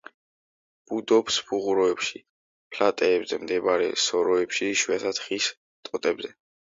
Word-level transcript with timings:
ბუდობს 0.91 1.35
ფუღუროებში, 1.49 2.21
ფლატეებზე 2.75 3.39
მდებარე 3.41 3.91
სოროებში, 4.05 4.71
იშვიათად 4.77 5.21
ხის 5.27 5.51
ტოტებზე. 5.91 6.33